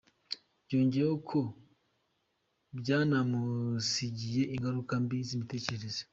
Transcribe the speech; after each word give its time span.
Yongeyeho 0.71 1.15
ko 1.29 1.39
byanamusigiye 2.79 4.41
ingaruka 4.55 4.93
mbi 5.03 5.17
z’imitekerereze. 5.27 6.01